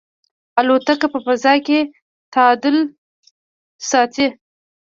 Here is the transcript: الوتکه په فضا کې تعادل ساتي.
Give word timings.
الوتکه 0.59 1.07
په 1.13 1.19
فضا 1.25 1.53
کې 1.67 1.79
تعادل 2.33 2.75
ساتي. 3.89 4.27